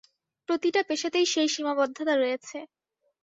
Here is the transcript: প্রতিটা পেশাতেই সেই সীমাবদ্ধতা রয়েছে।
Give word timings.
প্রতিটা 0.49 0.81
পেশাতেই 0.89 1.25
সেই 1.25 1.49
সীমাবদ্ধতা 1.53 2.13
রয়েছে। 2.15 2.57